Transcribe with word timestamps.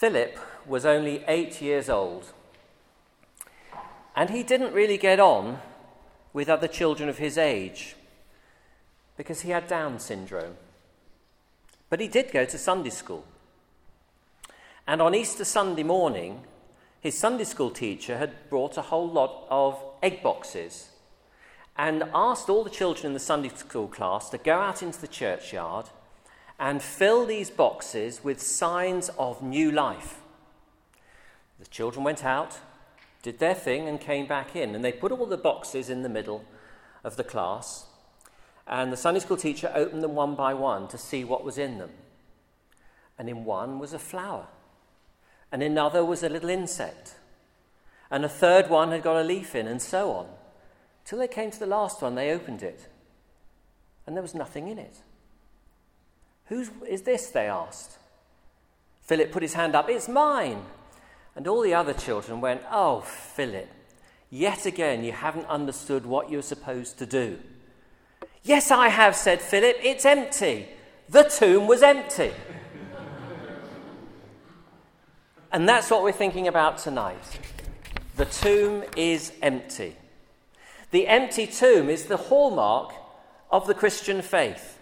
Philip 0.00 0.38
was 0.66 0.86
only 0.86 1.22
eight 1.28 1.60
years 1.60 1.90
old, 1.90 2.32
and 4.16 4.30
he 4.30 4.42
didn't 4.42 4.72
really 4.72 4.96
get 4.96 5.20
on 5.20 5.58
with 6.32 6.48
other 6.48 6.68
children 6.68 7.10
of 7.10 7.18
his 7.18 7.36
age 7.36 7.96
because 9.18 9.42
he 9.42 9.50
had 9.50 9.66
Down 9.66 9.98
syndrome. 9.98 10.56
But 11.90 12.00
he 12.00 12.08
did 12.08 12.32
go 12.32 12.46
to 12.46 12.56
Sunday 12.56 12.88
school. 12.88 13.26
And 14.86 15.02
on 15.02 15.14
Easter 15.14 15.44
Sunday 15.44 15.82
morning, 15.82 16.44
his 17.02 17.18
Sunday 17.18 17.44
school 17.44 17.68
teacher 17.68 18.16
had 18.16 18.48
brought 18.48 18.78
a 18.78 18.88
whole 18.88 19.10
lot 19.10 19.46
of 19.50 19.78
egg 20.02 20.22
boxes 20.22 20.92
and 21.76 22.04
asked 22.14 22.48
all 22.48 22.64
the 22.64 22.70
children 22.70 23.08
in 23.08 23.12
the 23.12 23.20
Sunday 23.20 23.50
school 23.50 23.88
class 23.88 24.30
to 24.30 24.38
go 24.38 24.60
out 24.60 24.82
into 24.82 24.98
the 25.02 25.08
churchyard 25.08 25.90
and 26.60 26.82
fill 26.82 27.24
these 27.24 27.48
boxes 27.48 28.22
with 28.22 28.40
signs 28.40 29.08
of 29.18 29.42
new 29.42 29.72
life. 29.72 30.20
The 31.58 31.66
children 31.66 32.04
went 32.04 32.22
out, 32.22 32.58
did 33.22 33.38
their 33.38 33.54
thing, 33.54 33.88
and 33.88 33.98
came 33.98 34.26
back 34.26 34.54
in. 34.54 34.74
And 34.74 34.84
they 34.84 34.92
put 34.92 35.10
all 35.10 35.24
the 35.24 35.38
boxes 35.38 35.88
in 35.88 36.02
the 36.02 36.08
middle 36.10 36.44
of 37.02 37.16
the 37.16 37.24
class. 37.24 37.86
And 38.66 38.92
the 38.92 38.96
Sunday 38.98 39.20
school 39.20 39.38
teacher 39.38 39.72
opened 39.74 40.02
them 40.02 40.14
one 40.14 40.34
by 40.34 40.52
one 40.52 40.86
to 40.88 40.98
see 40.98 41.24
what 41.24 41.44
was 41.44 41.56
in 41.56 41.78
them. 41.78 41.90
And 43.18 43.28
in 43.28 43.44
one 43.44 43.78
was 43.78 43.94
a 43.94 43.98
flower, 43.98 44.46
and 45.50 45.62
in 45.62 45.72
another 45.72 46.04
was 46.04 46.22
a 46.22 46.28
little 46.28 46.48
insect, 46.48 47.16
and 48.10 48.24
a 48.24 48.30
third 48.30 48.70
one 48.70 48.92
had 48.92 49.02
got 49.02 49.20
a 49.20 49.24
leaf 49.24 49.54
in, 49.54 49.66
and 49.66 49.82
so 49.82 50.12
on. 50.12 50.26
Till 51.04 51.18
they 51.18 51.28
came 51.28 51.50
to 51.50 51.58
the 51.58 51.66
last 51.66 52.00
one, 52.00 52.14
they 52.14 52.30
opened 52.30 52.62
it, 52.62 52.88
and 54.06 54.16
there 54.16 54.22
was 54.22 54.34
nothing 54.34 54.68
in 54.68 54.78
it. 54.78 55.02
Whose 56.50 56.68
is 56.86 57.02
this? 57.02 57.28
They 57.28 57.46
asked. 57.46 57.96
Philip 59.02 59.30
put 59.30 59.42
his 59.42 59.54
hand 59.54 59.76
up. 59.76 59.88
It's 59.88 60.08
mine. 60.08 60.62
And 61.36 61.46
all 61.46 61.62
the 61.62 61.74
other 61.74 61.94
children 61.94 62.40
went, 62.40 62.62
Oh, 62.70 63.00
Philip, 63.02 63.68
yet 64.30 64.66
again 64.66 65.04
you 65.04 65.12
haven't 65.12 65.46
understood 65.46 66.04
what 66.04 66.28
you're 66.28 66.42
supposed 66.42 66.98
to 66.98 67.06
do. 67.06 67.38
Yes, 68.42 68.72
I 68.72 68.88
have, 68.88 69.14
said 69.14 69.40
Philip. 69.40 69.76
It's 69.80 70.04
empty. 70.04 70.66
The 71.08 71.22
tomb 71.22 71.68
was 71.68 71.84
empty. 71.84 72.32
and 75.52 75.68
that's 75.68 75.88
what 75.88 76.02
we're 76.02 76.10
thinking 76.10 76.48
about 76.48 76.78
tonight. 76.78 77.38
The 78.16 78.24
tomb 78.24 78.82
is 78.96 79.32
empty. 79.40 79.94
The 80.90 81.06
empty 81.06 81.46
tomb 81.46 81.88
is 81.88 82.06
the 82.06 82.16
hallmark 82.16 82.92
of 83.52 83.68
the 83.68 83.74
Christian 83.74 84.20
faith. 84.20 84.79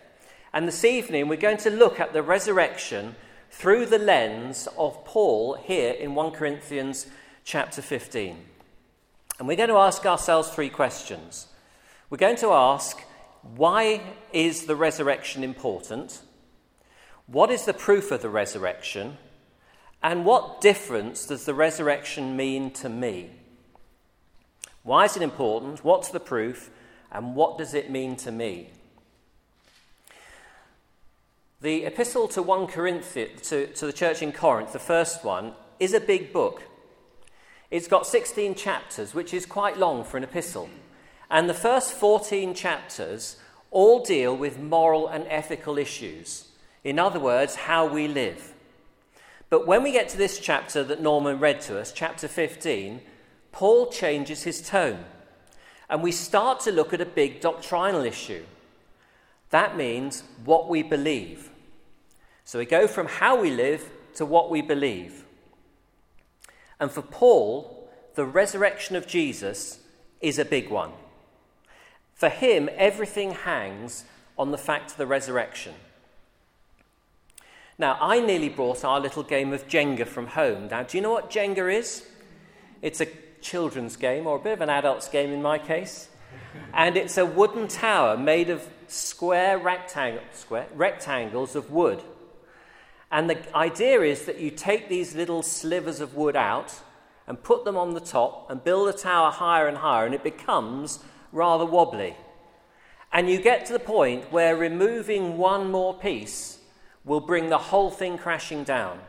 And 0.52 0.66
this 0.66 0.84
evening 0.84 1.28
we're 1.28 1.36
going 1.36 1.58
to 1.58 1.70
look 1.70 2.00
at 2.00 2.12
the 2.12 2.22
resurrection 2.22 3.16
through 3.50 3.86
the 3.86 3.98
lens 3.98 4.66
of 4.78 5.04
Paul 5.04 5.54
here 5.54 5.92
in 5.92 6.14
1 6.14 6.30
Corinthians 6.32 7.06
chapter 7.44 7.82
15. 7.82 8.36
And 9.38 9.46
we're 9.46 9.56
going 9.56 9.68
to 9.68 9.76
ask 9.76 10.04
ourselves 10.06 10.48
three 10.48 10.70
questions. 10.70 11.48
We're 12.10 12.18
going 12.18 12.36
to 12.36 12.52
ask, 12.52 12.98
why 13.42 14.00
is 14.32 14.66
the 14.66 14.76
resurrection 14.76 15.44
important? 15.44 16.22
What 17.26 17.50
is 17.50 17.66
the 17.66 17.74
proof 17.74 18.10
of 18.10 18.22
the 18.22 18.30
resurrection? 18.30 19.18
And 20.02 20.24
what 20.24 20.60
difference 20.60 21.26
does 21.26 21.44
the 21.44 21.54
resurrection 21.54 22.36
mean 22.36 22.70
to 22.72 22.88
me? 22.88 23.30
Why 24.82 25.04
is 25.04 25.16
it 25.16 25.22
important? 25.22 25.84
What's 25.84 26.08
the 26.08 26.20
proof? 26.20 26.70
And 27.12 27.34
what 27.36 27.58
does 27.58 27.74
it 27.74 27.90
mean 27.90 28.16
to 28.16 28.32
me? 28.32 28.70
The 31.60 31.86
epistle 31.86 32.28
to 32.28 32.42
1 32.42 32.68
Corinthians, 32.68 33.48
to, 33.48 33.66
to 33.66 33.86
the 33.86 33.92
church 33.92 34.22
in 34.22 34.30
Corinth, 34.30 34.72
the 34.72 34.78
first 34.78 35.24
one, 35.24 35.54
is 35.80 35.92
a 35.92 35.98
big 35.98 36.32
book. 36.32 36.62
It's 37.68 37.88
got 37.88 38.06
16 38.06 38.54
chapters, 38.54 39.12
which 39.12 39.34
is 39.34 39.44
quite 39.44 39.76
long 39.76 40.04
for 40.04 40.18
an 40.18 40.22
epistle. 40.22 40.70
And 41.28 41.50
the 41.50 41.54
first 41.54 41.94
14 41.94 42.54
chapters 42.54 43.38
all 43.72 44.04
deal 44.04 44.36
with 44.36 44.60
moral 44.60 45.08
and 45.08 45.26
ethical 45.28 45.78
issues. 45.78 46.46
In 46.84 47.00
other 47.00 47.18
words, 47.18 47.56
how 47.56 47.88
we 47.88 48.06
live. 48.06 48.54
But 49.50 49.66
when 49.66 49.82
we 49.82 49.90
get 49.90 50.08
to 50.10 50.16
this 50.16 50.38
chapter 50.38 50.84
that 50.84 51.02
Norman 51.02 51.40
read 51.40 51.60
to 51.62 51.80
us, 51.80 51.90
chapter 51.90 52.28
15, 52.28 53.00
Paul 53.50 53.90
changes 53.90 54.44
his 54.44 54.62
tone. 54.62 55.04
And 55.90 56.04
we 56.04 56.12
start 56.12 56.60
to 56.60 56.70
look 56.70 56.92
at 56.92 57.00
a 57.00 57.04
big 57.04 57.40
doctrinal 57.40 58.04
issue. 58.04 58.44
That 59.50 59.76
means 59.76 60.22
what 60.44 60.68
we 60.68 60.82
believe. 60.82 61.50
So 62.44 62.58
we 62.58 62.66
go 62.66 62.86
from 62.86 63.06
how 63.06 63.40
we 63.40 63.50
live 63.50 63.90
to 64.14 64.26
what 64.26 64.50
we 64.50 64.62
believe. 64.62 65.24
And 66.80 66.90
for 66.90 67.02
Paul, 67.02 67.88
the 68.14 68.24
resurrection 68.24 68.96
of 68.96 69.06
Jesus 69.06 69.80
is 70.20 70.38
a 70.38 70.44
big 70.44 70.70
one. 70.70 70.92
For 72.14 72.28
him, 72.28 72.68
everything 72.76 73.30
hangs 73.32 74.04
on 74.36 74.50
the 74.50 74.58
fact 74.58 74.92
of 74.92 74.96
the 74.96 75.06
resurrection. 75.06 75.74
Now, 77.78 77.96
I 78.00 78.18
nearly 78.18 78.48
brought 78.48 78.84
our 78.84 78.98
little 78.98 79.22
game 79.22 79.52
of 79.52 79.68
Jenga 79.68 80.06
from 80.06 80.26
home. 80.28 80.68
Now, 80.68 80.82
do 80.82 80.98
you 80.98 81.02
know 81.02 81.12
what 81.12 81.30
Jenga 81.30 81.72
is? 81.72 82.08
It's 82.82 83.00
a 83.00 83.06
children's 83.40 83.96
game, 83.96 84.26
or 84.26 84.36
a 84.36 84.40
bit 84.40 84.54
of 84.54 84.60
an 84.60 84.68
adult's 84.68 85.08
game 85.08 85.32
in 85.32 85.40
my 85.40 85.58
case. 85.58 86.08
And 86.74 86.96
it's 86.96 87.18
a 87.18 87.24
wooden 87.24 87.68
tower 87.68 88.16
made 88.16 88.50
of 88.50 88.68
square, 88.88 89.60
square 90.32 90.66
rectangles 90.74 91.54
of 91.54 91.70
wood. 91.70 92.02
And 93.10 93.30
the 93.30 93.56
idea 93.56 94.02
is 94.02 94.26
that 94.26 94.38
you 94.38 94.50
take 94.50 94.88
these 94.88 95.14
little 95.14 95.42
slivers 95.42 96.00
of 96.00 96.14
wood 96.14 96.36
out 96.36 96.80
and 97.26 97.42
put 97.42 97.64
them 97.64 97.76
on 97.76 97.94
the 97.94 98.00
top 98.00 98.50
and 98.50 98.62
build 98.62 98.88
the 98.88 98.98
tower 98.98 99.30
higher 99.30 99.66
and 99.66 99.78
higher, 99.78 100.06
and 100.06 100.14
it 100.14 100.24
becomes 100.24 100.98
rather 101.32 101.64
wobbly. 101.64 102.16
And 103.12 103.28
you 103.30 103.40
get 103.40 103.66
to 103.66 103.72
the 103.72 103.78
point 103.78 104.32
where 104.32 104.56
removing 104.56 105.38
one 105.38 105.70
more 105.70 105.94
piece 105.94 106.58
will 107.04 107.20
bring 107.20 107.48
the 107.48 107.58
whole 107.58 107.90
thing 107.90 108.18
crashing 108.18 108.64
down. 108.64 109.00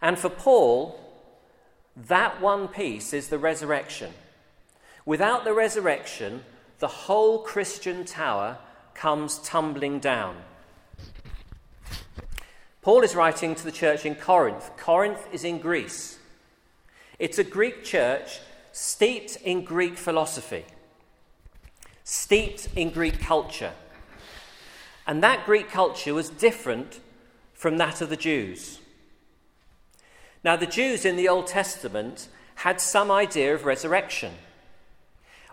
And 0.00 0.18
for 0.18 0.30
Paul, 0.30 0.98
that 1.96 2.40
one 2.40 2.68
piece 2.68 3.12
is 3.12 3.28
the 3.28 3.38
resurrection. 3.38 4.12
Without 5.06 5.44
the 5.44 5.52
resurrection, 5.52 6.44
the 6.78 6.88
whole 6.88 7.40
Christian 7.40 8.04
tower 8.04 8.58
comes 8.94 9.38
tumbling 9.38 9.98
down. 10.00 10.36
Paul 12.82 13.02
is 13.02 13.14
writing 13.14 13.54
to 13.54 13.64
the 13.64 13.72
church 13.72 14.04
in 14.04 14.14
Corinth. 14.14 14.70
Corinth 14.76 15.26
is 15.32 15.44
in 15.44 15.58
Greece. 15.58 16.18
It's 17.18 17.38
a 17.38 17.44
Greek 17.44 17.82
church 17.82 18.40
steeped 18.72 19.36
in 19.36 19.64
Greek 19.64 19.96
philosophy, 19.96 20.64
steeped 22.02 22.68
in 22.76 22.90
Greek 22.90 23.20
culture. 23.20 23.72
And 25.06 25.22
that 25.22 25.46
Greek 25.46 25.70
culture 25.70 26.12
was 26.12 26.28
different 26.28 27.00
from 27.52 27.78
that 27.78 28.00
of 28.00 28.10
the 28.10 28.16
Jews. 28.16 28.80
Now, 30.42 30.56
the 30.56 30.66
Jews 30.66 31.06
in 31.06 31.16
the 31.16 31.28
Old 31.28 31.46
Testament 31.46 32.28
had 32.56 32.80
some 32.80 33.10
idea 33.10 33.54
of 33.54 33.64
resurrection. 33.64 34.32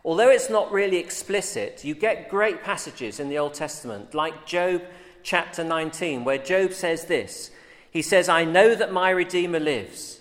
Although 0.03 0.29
it's 0.29 0.49
not 0.49 0.71
really 0.71 0.97
explicit, 0.97 1.85
you 1.85 1.93
get 1.93 2.29
great 2.29 2.63
passages 2.63 3.19
in 3.19 3.29
the 3.29 3.37
Old 3.37 3.53
Testament, 3.53 4.13
like 4.13 4.45
Job 4.45 4.81
chapter 5.23 5.63
19, 5.63 6.23
where 6.23 6.37
Job 6.37 6.73
says 6.73 7.05
this 7.05 7.51
He 7.89 8.01
says, 8.01 8.27
I 8.27 8.43
know 8.43 8.75
that 8.75 8.91
my 8.91 9.09
Redeemer 9.09 9.59
lives, 9.59 10.19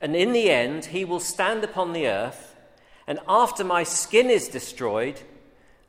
and 0.00 0.16
in 0.16 0.32
the 0.32 0.50
end 0.50 0.86
he 0.86 1.04
will 1.04 1.20
stand 1.20 1.62
upon 1.64 1.92
the 1.92 2.06
earth, 2.06 2.54
and 3.06 3.18
after 3.28 3.64
my 3.64 3.82
skin 3.82 4.30
is 4.30 4.48
destroyed, 4.48 5.20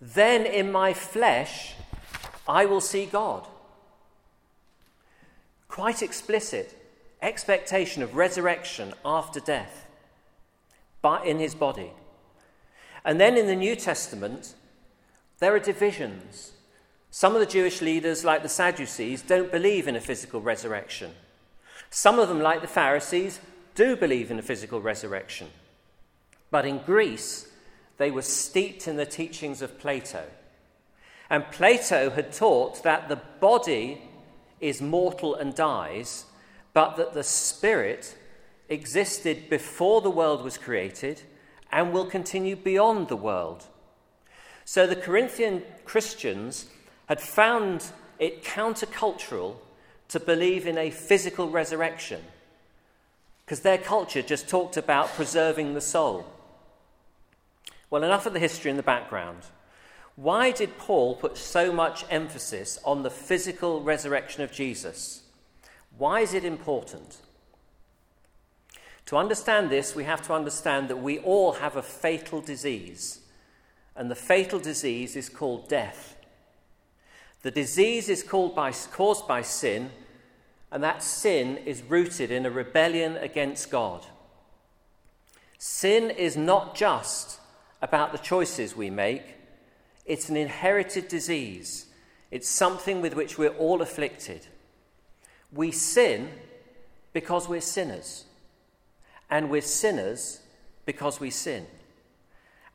then 0.01 0.45
in 0.45 0.72
my 0.72 0.94
flesh 0.94 1.75
I 2.47 2.66
will 2.66 2.81
see 2.81 3.05
God. 3.05 3.47
Quite 5.67 6.02
explicit 6.02 6.75
expectation 7.22 8.02
of 8.02 8.16
resurrection 8.16 8.93
after 9.03 9.41
death 9.41 9.87
but 11.02 11.25
in 11.25 11.40
his 11.40 11.55
body. 11.55 11.91
And 13.05 13.19
then 13.19 13.37
in 13.37 13.47
the 13.47 13.55
New 13.55 13.75
Testament, 13.75 14.55
there 15.40 15.53
are 15.53 15.59
divisions. 15.59 16.51
Some 17.11 17.34
of 17.34 17.40
the 17.40 17.46
Jewish 17.46 17.81
leaders, 17.81 18.23
like 18.23 18.43
the 18.43 18.49
Sadducees, 18.49 19.22
don't 19.22 19.51
believe 19.51 19.87
in 19.87 19.96
a 19.96 20.01
physical 20.01 20.41
resurrection. 20.41 21.11
Some 21.90 22.19
of 22.19 22.29
them, 22.29 22.41
like 22.41 22.61
the 22.61 22.67
Pharisees, 22.67 23.40
do 23.73 23.96
believe 23.96 24.29
in 24.29 24.37
a 24.37 24.43
physical 24.43 24.81
resurrection. 24.81 25.47
But 26.51 26.66
in 26.66 26.79
Greece, 26.79 27.47
they 27.97 28.11
were 28.11 28.22
steeped 28.22 28.87
in 28.87 28.96
the 28.96 29.05
teachings 29.05 29.61
of 29.61 29.79
Plato. 29.79 30.23
And 31.29 31.49
Plato 31.52 32.09
had 32.09 32.31
taught 32.31 32.84
that 32.84 33.07
the 33.07 33.22
body 33.40 34.02
is 34.59 34.81
mortal 34.81 35.35
and 35.35 35.55
dies, 35.55 36.25
but 36.73 36.97
that 36.97 37.13
the 37.13 37.23
spirit 37.23 38.16
existed 38.67 39.49
before 39.49 40.02
the 40.02 40.09
world 40.09 40.43
was 40.43 40.57
created 40.57 41.22
and 41.71 41.91
will 41.91 42.05
continue 42.05 42.55
beyond 42.55 43.07
the 43.07 43.16
world. 43.16 43.66
So 44.66 44.85
the 44.85 44.95
Corinthian 44.95 45.63
Christians 45.85 46.67
had 47.07 47.19
found 47.21 47.85
it 48.19 48.43
countercultural 48.43 49.55
to 50.09 50.19
believe 50.19 50.67
in 50.67 50.77
a 50.77 50.91
physical 50.91 51.49
resurrection. 51.49 52.21
because 53.49 53.61
their 53.61 53.79
culture 53.79 54.21
just 54.21 54.47
talked 54.47 54.77
about 54.77 55.07
preserving 55.16 55.73
the 55.73 55.81
soul. 55.81 56.23
Well, 57.89 58.03
enough 58.03 58.27
of 58.27 58.33
the 58.33 58.39
history 58.39 58.69
in 58.69 58.77
the 58.77 58.83
background. 58.83 59.41
Why 60.16 60.51
did 60.51 60.77
Paul 60.77 61.16
put 61.16 61.35
so 61.35 61.73
much 61.73 62.05
emphasis 62.11 62.77
on 62.85 63.01
the 63.01 63.09
physical 63.09 63.81
resurrection 63.81 64.43
of 64.43 64.51
Jesus? 64.51 65.23
Why 65.97 66.19
is 66.19 66.35
it 66.35 66.45
important? 66.45 67.17
To 69.09 69.17
understand 69.17 69.72
this, 69.72 69.96
we 69.96 70.03
have 70.03 70.22
to 70.28 70.34
understand 70.34 70.88
that 70.88 71.02
we 71.02 71.17
all 71.17 71.53
have 71.53 71.76
a 71.76 71.82
fatal 71.82 72.41
disease, 72.41 73.22
and 73.96 74.11
the 74.11 74.14
fatal 74.14 74.59
disease 74.59 75.16
is 75.16 75.29
called 75.29 75.67
death. 75.67 76.16
The 77.41 77.50
disease 77.50 78.08
is 78.08 78.22
called 78.22 78.53
by, 78.53 78.72
caused 78.72 79.28
by 79.28 79.41
sin, 79.41 79.90
and 80.72 80.84
that 80.84 81.02
sin 81.02 81.58
is 81.66 81.82
rooted 81.82 82.29
in 82.29 82.46
a 82.46 82.52
rebellion 82.52 83.17
against 83.17 83.72
God. 83.72 84.06
Sin 85.58 86.12
is 86.12 86.38
not 86.38 86.76
just 86.76 87.40
about 87.82 88.12
the 88.12 88.20
choices 88.20 88.76
we 88.76 88.91
make, 88.91 89.23
it's 90.05 90.29
an 90.29 90.38
inherited 90.38 91.08
disease. 91.08 91.88
It's 92.29 92.47
something 92.47 93.02
with 93.02 93.16
which 93.16 93.40
we're 93.40 93.58
all 93.58 93.82
afflicted. 93.82 94.46
We 95.52 95.72
sin 95.72 96.29
because 97.12 97.50
we're 97.50 97.59
sinners, 97.59 98.26
and 99.29 99.49
we're 99.49 99.61
sinners 99.61 100.41
because 100.85 101.20
we 101.20 101.29
sin. 101.29 101.67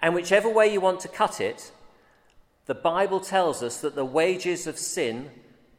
And 0.00 0.14
whichever 0.14 0.48
way 0.48 0.72
you 0.72 0.80
want 0.80 1.00
to 1.00 1.08
cut 1.08 1.40
it, 1.40 1.72
the 2.66 2.74
Bible 2.74 3.20
tells 3.20 3.62
us 3.62 3.80
that 3.80 3.94
the 3.94 4.04
wages 4.04 4.66
of 4.66 4.78
sin 4.78 5.30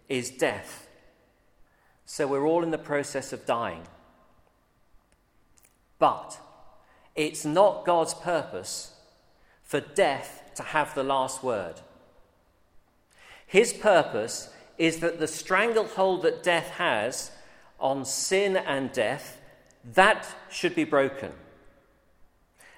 is 0.10 0.30
death. 0.30 0.88
So 2.06 2.27
we're 2.27 2.45
all 2.45 2.63
in 2.63 2.72
the 2.72 2.77
process 2.77 3.33
of 3.33 3.45
dying. 3.45 3.83
But 5.98 6.39
it's 7.16 7.45
not 7.45 7.86
God's 7.86 8.13
purpose 8.13 8.94
for 9.63 9.80
death 9.80 10.51
to 10.56 10.63
have 10.63 10.94
the 10.94 11.04
last 11.04 11.44
word. 11.44 11.81
His 13.48 13.74
purpose 13.74 14.50
is 14.77 15.00
that 15.00 15.19
the 15.19 15.27
stranglehold 15.27 16.24
that 16.24 16.44
death 16.44 16.72
has 16.72 17.31
on 17.80 18.06
sin 18.06 18.57
and 18.57 18.92
death, 18.92 19.39
that 19.94 20.28
should 20.50 20.76
be 20.76 20.84
broken. 20.84 21.32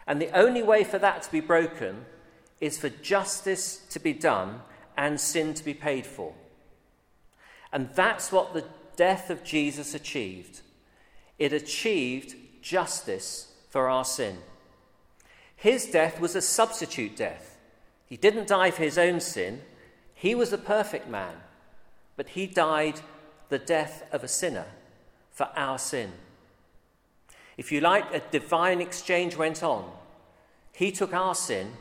And 0.06 0.22
the 0.22 0.36
only 0.38 0.64
way 0.64 0.84
for 0.84 1.00
that 1.00 1.22
to 1.24 1.32
be 1.32 1.40
broken 1.40 2.06
is 2.60 2.78
for 2.78 2.90
justice 2.90 3.78
to 3.90 4.00
be 4.00 4.14
done 4.14 4.62
and 4.96 5.20
sin 5.20 5.54
to 5.54 5.64
be 5.64 5.74
paid 5.74 6.06
for. 6.06 6.34
And 7.72 7.90
that's 7.94 8.32
what 8.32 8.54
the 8.54 8.66
death 8.96 9.30
of 9.30 9.44
Jesus 9.44 9.94
achieved. 9.94 10.62
It 11.38 11.54
achieved 11.54 12.36
justice 12.62 13.54
for 13.70 13.90
our 13.90 14.06
sin. 14.06 14.40
His 15.56 15.86
death 15.86 16.20
was 16.20 16.36
a 16.36 16.42
substitute 16.42 17.16
death. 17.16 17.58
He 18.06 18.18
didn't 18.18 18.48
die 18.48 18.72
for 18.72 18.84
his 18.84 18.98
own 18.98 19.20
sin, 19.20 19.62
he 20.14 20.34
was 20.34 20.52
a 20.52 20.58
perfect 20.58 21.08
man, 21.08 21.36
but 22.16 22.30
he 22.30 22.48
died 22.48 23.02
the 23.50 23.60
death 23.60 24.04
of 24.12 24.24
a 24.24 24.28
sinner 24.28 24.66
for 25.30 25.50
our 25.56 25.78
sin. 25.78 26.12
If 27.58 27.72
you 27.72 27.82
like, 27.82 28.14
a 28.14 28.22
divine 28.32 28.80
exchange 28.82 29.36
went 29.36 29.64
on. 29.64 29.92
He 30.72 30.92
took 30.92 31.14
our 31.14 31.34
sin 31.34 31.74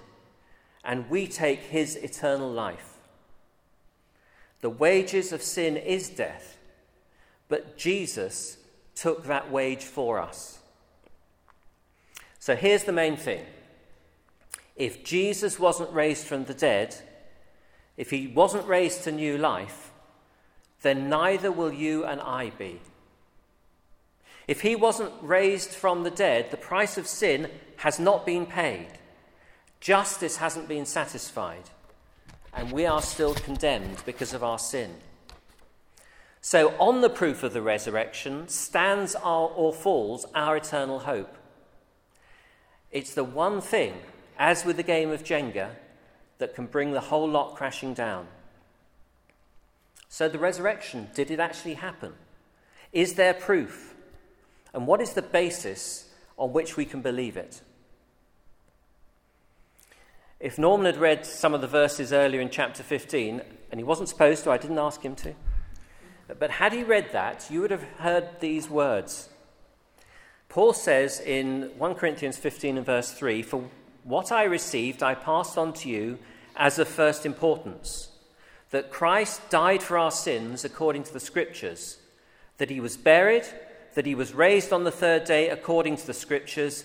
and 0.82 1.11
we 1.11 1.26
take 1.26 1.61
his 1.61 1.96
eternal 1.96 2.50
life. 2.50 2.94
The 4.62 4.70
wages 4.70 5.32
of 5.32 5.43
sin 5.43 5.76
is 5.76 6.08
death, 6.08 6.56
but 7.49 7.76
Jesus 7.76 8.56
took 8.94 9.25
that 9.26 9.50
wage 9.50 9.84
for 9.84 10.19
us. 10.19 10.61
So 12.38 12.56
here's 12.56 12.84
the 12.84 12.93
main 12.93 13.17
thing 13.17 13.44
if 14.76 15.05
Jesus 15.05 15.58
wasn't 15.58 15.93
raised 15.93 16.26
from 16.26 16.44
the 16.44 16.55
dead, 16.55 16.96
if 17.96 18.11
he 18.11 18.26
wasn't 18.28 18.67
raised 18.67 19.05
to 19.05 19.12
new 19.12 19.37
life, 19.37 19.90
then 20.82 21.08
neither 21.08 21.50
will 21.50 21.73
you 21.73 22.05
and 22.05 22.20
I 22.20 22.50
be. 22.50 22.81
If 24.46 24.60
he 24.60 24.76
wasn't 24.76 25.12
raised 25.20 25.70
from 25.70 26.02
the 26.02 26.10
dead, 26.10 26.50
the 26.50 26.56
price 26.56 26.96
of 26.96 27.06
sin 27.06 27.50
has 27.78 27.98
not 27.98 28.25
been 28.25 28.46
paid. 28.46 28.88
Justice 29.81 30.37
hasn't 30.37 30.69
been 30.69 30.87
satisfied, 30.87 31.70
and 32.54 32.70
we 32.70 32.87
are 32.87 33.02
still 33.02 33.34
condemned 33.34 34.02
because 34.06 34.32
of 34.32 34.44
our 34.44 34.58
sin. 34.58 34.94
So, 36.40 36.75
on 36.78 37.00
the 37.00 37.10
proof 37.10 37.43
of 37.43 37.52
the 37.52 37.60
resurrection 37.60 38.46
stands 38.46 39.16
our, 39.16 39.48
or 39.48 39.72
falls 39.72 40.26
our 40.32 40.56
eternal 40.56 41.00
hope. 41.00 41.37
It's 42.92 43.14
the 43.14 43.25
one 43.25 43.60
thing, 43.60 43.94
as 44.38 44.64
with 44.64 44.76
the 44.76 44.84
game 44.84 45.10
of 45.10 45.25
Jenga, 45.25 45.70
that 46.38 46.54
can 46.54 46.66
bring 46.66 46.92
the 46.92 47.00
whole 47.00 47.28
lot 47.28 47.56
crashing 47.56 47.94
down. 47.94 48.28
So, 50.08 50.28
the 50.28 50.38
resurrection, 50.38 51.08
did 51.16 51.32
it 51.32 51.40
actually 51.40 51.75
happen? 51.75 52.12
Is 52.92 53.14
there 53.14 53.34
proof? 53.34 53.95
And 54.76 54.87
what 54.87 55.00
is 55.00 55.14
the 55.14 55.23
basis 55.23 56.11
on 56.37 56.52
which 56.52 56.76
we 56.76 56.84
can 56.84 57.00
believe 57.00 57.38
it? 57.38 57.62
If 60.38 60.58
Norman 60.58 60.84
had 60.84 60.99
read 60.99 61.25
some 61.25 61.55
of 61.55 61.62
the 61.62 61.67
verses 61.67 62.12
earlier 62.12 62.43
in 62.43 62.50
chapter 62.50 62.82
15, 62.82 63.40
and 63.70 63.81
he 63.81 63.84
wasn't 63.84 64.11
supposed 64.11 64.44
to, 64.44 64.50
I 64.50 64.58
didn't 64.58 64.78
ask 64.78 65.00
him 65.00 65.17
to, 65.17 65.32
but 66.38 66.50
had 66.50 66.75
he 66.75 66.82
read 66.82 67.11
that, 67.12 67.46
you 67.50 67.62
would 67.62 67.70
have 67.70 67.84
heard 68.00 68.28
these 68.40 68.69
words. 68.69 69.31
Paul 70.50 70.75
says 70.75 71.20
in 71.20 71.70
1 71.78 71.94
Corinthians 71.94 72.37
15 72.37 72.76
and 72.76 72.84
verse 72.84 73.12
3 73.12 73.40
For 73.40 73.70
what 74.05 74.31
I 74.31 74.44
received, 74.44 75.02
I 75.02 75.14
passed 75.14 75.56
on 75.56 75.73
to 75.73 75.88
you 75.88 76.19
as 76.55 76.78
of 76.78 76.87
first 76.87 77.25
importance 77.25 78.11
that 78.73 78.90
Christ 78.90 79.49
died 79.49 79.82
for 79.82 79.96
our 79.96 80.11
sins 80.11 80.67
according 80.67 81.05
to 81.05 81.14
the 81.14 81.20
Scriptures, 81.20 81.96
that 82.58 82.69
he 82.69 82.78
was 82.78 82.99
buried, 82.99 83.46
that 83.96 84.06
he 84.06 84.14
was 84.14 84.32
raised 84.32 84.72
on 84.72 84.84
the 84.84 84.90
third 84.93 85.25
day 85.25 85.48
according 85.48 85.96
to 85.96 86.06
the 86.06 86.14
Scriptures, 86.14 86.84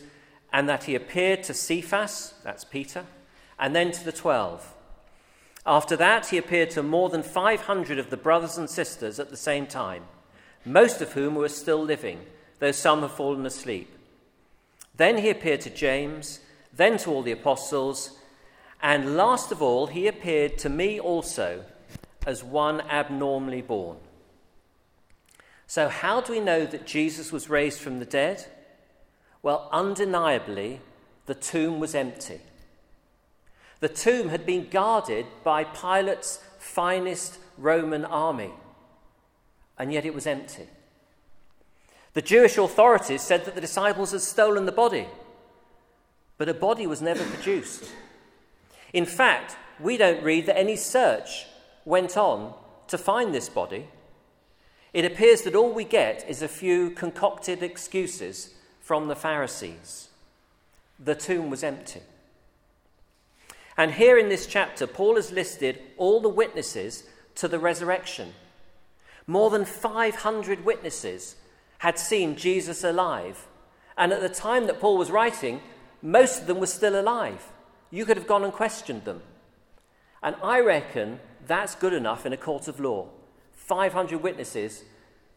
and 0.52 0.68
that 0.68 0.86
he 0.86 0.96
appeared 0.96 1.44
to 1.44 1.54
Cephas, 1.54 2.34
that's 2.44 2.64
Peter 2.64 3.06
and 3.62 3.76
then 3.76 3.92
to 3.92 4.04
the 4.04 4.12
twelve. 4.12 4.74
After 5.66 5.96
that, 5.96 6.28
he 6.28 6.38
appeared 6.40 6.72
to 6.72 6.82
more 6.82 7.10
than 7.10 7.22
500 7.22 8.00
of 8.00 8.10
the 8.10 8.18
brothers 8.18 8.58
and 8.58 8.68
sisters 8.68 9.20
at 9.20 9.30
the 9.30 9.38
same 9.38 9.68
time, 9.68 10.04
most 10.66 11.00
of 11.00 11.14
whom 11.14 11.36
were 11.36 11.48
still 11.48 11.82
living, 11.82 12.22
though 12.58 12.72
some 12.72 13.02
have 13.02 13.12
fallen 13.12 13.46
asleep. 13.46 13.96
Then 14.98 15.20
he 15.20 15.30
appeared 15.30 15.62
to 15.62 15.70
James, 15.70 16.40
then 16.74 16.98
to 17.00 17.12
all 17.12 17.22
the 17.22 17.32
apostles, 17.32 18.18
and 18.82 19.16
last 19.16 19.52
of 19.52 19.62
all, 19.62 19.86
he 19.86 20.08
appeared 20.08 20.58
to 20.60 20.70
me 20.70 21.00
also 21.00 21.64
as 22.26 22.44
one 22.44 22.82
abnormally 22.82 23.62
born. 23.62 23.98
So, 25.72 25.88
how 25.88 26.20
do 26.20 26.34
we 26.34 26.42
know 26.42 26.66
that 26.66 26.86
Jesus 26.86 27.32
was 27.32 27.50
raised 27.50 27.80
from 27.80 28.00
the 28.00 28.06
dead? 28.06 28.46
Well, 29.42 29.70
undeniably, 29.72 30.82
the 31.28 31.34
tomb 31.34 31.80
was 31.80 31.96
empty. 31.96 32.42
The 33.80 33.88
tomb 33.88 34.28
had 34.28 34.46
been 34.46 34.68
guarded 34.68 35.28
by 35.46 35.64
Pilate's 35.64 36.44
finest 36.60 37.40
Roman 37.58 38.04
army, 38.04 38.52
and 39.80 39.94
yet 39.94 40.04
it 40.04 40.14
was 40.14 40.28
empty. 40.28 40.68
The 42.16 42.22
Jewish 42.22 42.58
authorities 42.58 43.22
said 43.22 43.46
that 43.46 43.56
the 43.56 43.62
disciples 43.62 44.12
had 44.12 44.20
stolen 44.20 44.66
the 44.66 44.74
body, 44.74 45.08
but 46.38 46.50
a 46.50 46.54
body 46.54 46.86
was 46.86 47.02
never 47.02 47.24
produced. 47.24 47.86
In 48.92 49.06
fact, 49.06 49.56
we 49.80 49.96
don't 49.96 50.22
read 50.22 50.48
that 50.48 50.58
any 50.58 50.76
search 50.76 51.46
went 51.86 52.18
on 52.18 52.56
to 52.88 52.98
find 52.98 53.34
this 53.34 53.48
body. 53.48 53.88
It 54.94 55.06
appears 55.06 55.44
that 55.44 55.56
all 55.56 55.72
we 55.72 55.86
get 55.86 56.28
is 56.28 56.42
a 56.42 56.48
few 56.48 56.90
concocted 56.90 57.64
excuses 57.64 58.54
from 58.82 59.08
the 59.08 59.16
Pharisees. 59.16 60.10
The 61.00 61.16
tomb 61.16 61.50
was 61.50 61.64
empty. 61.64 62.02
And 63.78 63.94
here 63.94 64.18
in 64.18 64.30
this 64.30 64.46
chapter, 64.46 64.86
Paul 64.86 65.16
has 65.16 65.32
listed 65.32 65.82
all 65.98 66.20
the 66.20 66.30
witnesses 66.30 67.06
to 67.36 67.48
the 67.48 67.60
resurrection. 67.60 68.34
More 69.28 69.50
than 69.50 69.64
500 69.64 70.66
witnesses 70.66 71.36
had 71.78 71.98
seen 71.98 72.36
Jesus 72.36 72.84
alive. 72.84 73.48
And 73.98 74.12
at 74.12 74.22
the 74.22 74.30
time 74.30 74.68
that 74.68 74.80
Paul 74.80 74.98
was 74.98 75.10
writing, 75.10 75.62
most 76.02 76.42
of 76.42 76.48
them 76.48 76.60
were 76.60 76.68
still 76.68 77.00
alive. 77.00 77.48
You 77.92 78.06
could 78.06 78.18
have 78.18 78.28
gone 78.28 78.44
and 78.44 78.54
questioned 78.54 79.06
them. 79.06 79.22
And 80.22 80.36
I 80.44 80.60
reckon 80.60 81.20
that's 81.48 81.76
good 81.76 81.94
enough 81.94 82.26
in 82.26 82.34
a 82.34 82.38
court 82.38 82.68
of 82.68 82.80
law. 82.80 83.08
500 83.62 84.22
witnesses 84.22 84.84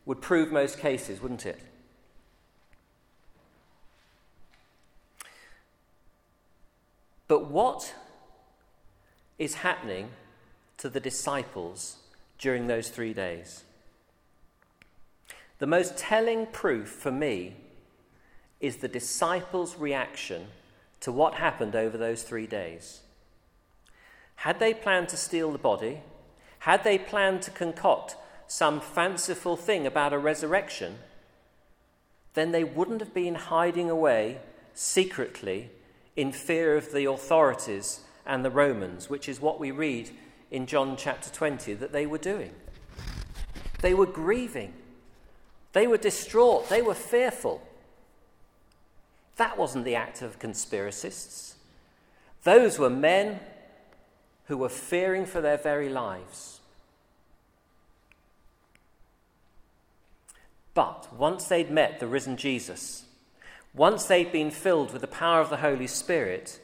would 0.07 0.21
prove 0.21 0.51
most 0.51 0.79
cases, 0.79 1.21
wouldn't 1.21 1.47
it? 1.47 1.61
But 7.29 7.51
what 7.51 7.95
is 9.39 9.55
happening 9.57 10.11
to 10.79 10.89
the 10.89 11.01
disciples 11.01 11.97
during 12.39 12.67
those 12.67 12.89
three 12.89 13.13
days. 13.15 13.65
The 15.59 15.67
most 15.67 15.97
telling 15.97 16.47
proof 16.47 16.89
for 16.89 17.11
me 17.13 17.57
is 18.61 18.77
the 18.79 18.89
disciples' 18.89 19.77
reaction 19.77 20.47
to 21.01 21.13
what 21.13 21.35
happened 21.35 21.77
over 21.77 21.97
those 21.97 22.23
three 22.23 22.47
days. 22.47 23.01
Had 24.37 24.59
they 24.59 24.75
planned 24.75 25.09
to 25.11 25.17
steal 25.17 25.53
the 25.53 25.59
body, 25.59 26.01
had 26.65 26.83
they 26.83 26.97
planned 26.97 27.43
to 27.43 27.51
concoct 27.51 28.17
some 28.47 28.81
fanciful 28.81 29.55
thing 29.55 29.87
about 29.87 30.15
a 30.15 30.19
resurrection, 30.19 30.97
then 32.33 32.53
they 32.53 32.65
wouldn't 32.65 33.01
have 33.01 33.13
been 33.13 33.35
hiding 33.35 33.91
away 33.91 34.39
secretly 34.73 35.71
in 36.17 36.33
fear 36.33 36.75
of 36.75 36.91
the 36.91 37.05
authorities 37.05 38.01
and 38.25 38.43
the 38.43 38.51
Romans, 38.51 39.11
which 39.11 39.29
is 39.29 39.43
what 39.43 39.61
we 39.61 39.71
read 39.71 40.09
in 40.51 40.65
John 40.65 40.97
chapter 40.97 41.29
20 41.29 41.75
that 41.75 41.93
they 41.93 42.07
were 42.07 42.17
doing. 42.17 42.53
They 43.83 43.93
were 43.93 44.07
grieving, 44.07 44.73
they 45.75 45.87
were 45.87 45.99
distraught, 45.99 46.71
they 46.71 46.81
were 46.81 46.95
fearful. 46.95 47.61
That 49.37 49.59
wasn't 49.59 49.85
the 49.85 49.97
act 49.97 50.23
of 50.23 50.39
conspiracists. 50.39 51.57
Those 52.43 52.79
were 52.79 52.89
men 52.89 53.41
who 54.47 54.57
were 54.57 54.69
fearing 54.69 55.25
for 55.25 55.41
their 55.41 55.57
very 55.57 55.89
lives. 55.89 56.61
But 60.75 61.15
once 61.17 61.47
they'd 61.47 61.71
met 61.71 62.01
the 62.01 62.07
risen 62.07 62.37
Jesus, 62.37 63.05
once 63.73 64.05
they'd 64.05 64.33
been 64.33 64.51
filled 64.51 64.93
with 64.93 65.01
the 65.01 65.09
power 65.09 65.41
of 65.41 65.51
the 65.51 65.59
Holy 65.59 65.87
Spirit, 65.87 66.61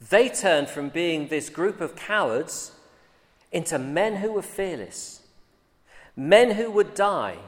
they 0.00 0.28
turned 0.28 0.68
from 0.68 0.88
being 0.88 1.28
this 1.28 1.50
group 1.50 1.80
of 1.80 1.96
cowards 1.96 2.72
into 3.50 3.78
men 3.78 4.16
who 4.16 4.32
were 4.32 4.42
fearless, 4.42 5.22
men 6.16 6.52
who 6.52 6.70
would 6.70 6.94
die 6.94 7.38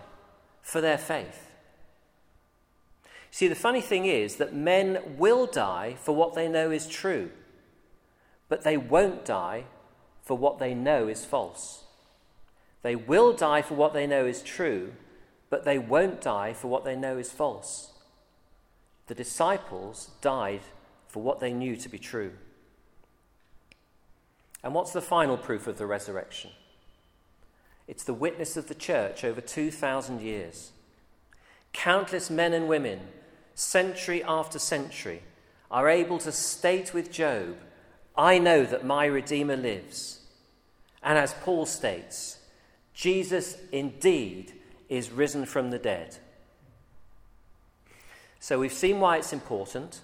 for 0.61 0.81
their 0.81 0.99
faith. 0.99 1.51
See, 3.31 3.47
the 3.47 3.55
funny 3.55 3.81
thing 3.81 4.07
is 4.07 4.37
that 4.37 4.55
men 4.55 4.99
will 5.17 5.47
die 5.47 5.97
for 6.01 6.15
what 6.15 6.35
they 6.35 6.49
know 6.49 6.71
is 6.71 6.89
true, 6.89 7.31
but 8.51 8.65
they 8.65 8.77
won't 8.77 9.25
die 9.25 9.65
for 10.23 10.37
what 10.37 10.59
they 10.59 10.75
know 10.75 11.09
is 11.09 11.25
false. 11.25 11.85
They 12.83 12.97
will 12.97 13.33
die 13.33 13.63
for 13.63 13.75
what 13.75 13.95
they 13.95 14.07
know 14.07 14.27
is 14.27 14.43
true, 14.43 14.93
but 15.49 15.65
they 15.65 15.79
won't 15.79 16.21
die 16.21 16.53
for 16.53 16.69
what 16.69 16.85
they 16.85 16.97
know 16.97 17.17
is 17.17 17.31
false. 17.31 17.93
The 19.07 19.15
disciples 19.15 20.11
died 20.21 20.63
for 21.09 21.23
what 21.23 21.41
they 21.41 21.53
knew 21.53 21.77
to 21.77 21.89
be 21.89 21.99
true. 21.99 22.33
And 24.63 24.75
what's 24.75 24.93
the 24.93 25.01
final 25.01 25.37
proof 25.37 25.67
of 25.67 25.79
the 25.79 25.87
resurrection? 25.87 26.51
It's 27.87 28.05
the 28.05 28.15
witness 28.15 28.57
of 28.57 28.69
the 28.69 28.75
church 28.75 29.25
over 29.25 29.41
2,000 29.41 30.21
years. 30.21 30.73
Countless 31.73 32.31
men 32.31 32.53
and 32.53 32.69
women, 32.69 33.01
century 33.55 34.25
after 34.25 34.59
century, 34.59 35.23
are 35.71 35.89
able 35.89 36.19
to 36.19 36.33
state 36.33 36.93
with 36.93 37.13
Job, 37.13 37.57
I 38.21 38.39
know 38.39 38.65
that 38.67 38.85
my 38.85 39.07
Redeemer 39.07 39.57
lives. 39.57 40.21
And 41.03 41.17
as 41.17 41.33
Paul 41.33 41.65
states, 41.65 42.37
Jesus 42.93 43.57
indeed 43.73 44.53
is 44.91 45.11
risen 45.11 45.47
from 45.47 45.71
the 45.71 45.79
dead. 45.79 46.19
So 48.39 48.59
we've 48.59 48.75
seen 48.75 49.01
why 49.01 49.17
it's 49.17 49.33
important. 49.33 50.03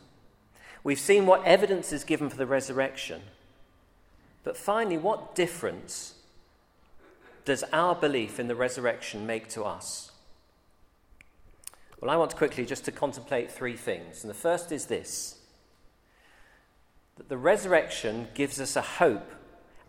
We've 0.82 0.98
seen 0.98 1.26
what 1.26 1.44
evidence 1.44 1.92
is 1.92 2.04
given 2.04 2.30
for 2.30 2.38
the 2.38 2.46
resurrection. 2.46 3.20
But 4.44 4.56
finally, 4.56 4.96
what 4.96 5.34
difference 5.34 6.14
does 7.44 7.64
our 7.70 7.94
belief 7.94 8.40
in 8.40 8.48
the 8.48 8.54
resurrection 8.54 9.26
make 9.26 9.48
to 9.50 9.64
us? 9.64 10.10
Well, 12.00 12.10
I 12.10 12.16
want 12.16 12.30
to 12.30 12.36
quickly 12.36 12.64
just 12.64 12.86
to 12.86 12.92
contemplate 12.92 13.52
three 13.52 13.76
things. 13.76 14.22
And 14.22 14.30
the 14.30 14.34
first 14.34 14.72
is 14.72 14.86
this 14.86 15.35
that 17.16 17.28
the 17.28 17.38
resurrection 17.38 18.28
gives 18.34 18.60
us 18.60 18.76
a 18.76 18.82
hope 18.82 19.32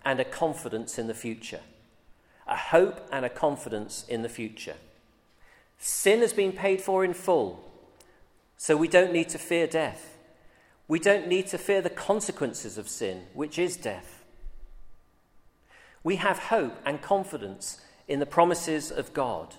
and 0.03 0.19
a 0.19 0.25
confidence 0.25 0.97
in 0.97 1.07
the 1.07 1.13
future. 1.13 1.61
A 2.47 2.55
hope 2.55 3.07
and 3.11 3.25
a 3.25 3.29
confidence 3.29 4.05
in 4.07 4.21
the 4.21 4.29
future. 4.29 4.75
Sin 5.77 6.21
has 6.21 6.33
been 6.33 6.53
paid 6.53 6.81
for 6.81 7.03
in 7.03 7.13
full, 7.13 7.63
so 8.55 8.75
we 8.75 8.87
don't 8.87 9.11
need 9.11 9.29
to 9.29 9.37
fear 9.37 9.67
death. 9.67 10.17
We 10.87 10.99
don't 10.99 11.27
need 11.27 11.47
to 11.47 11.57
fear 11.57 11.81
the 11.81 11.89
consequences 11.89 12.77
of 12.77 12.87
sin, 12.87 13.23
which 13.33 13.59
is 13.59 13.75
death. 13.75 14.23
We 16.03 16.15
have 16.15 16.39
hope 16.39 16.77
and 16.85 17.01
confidence 17.01 17.81
in 18.07 18.19
the 18.19 18.25
promises 18.25 18.89
of 18.89 19.13
God. 19.13 19.55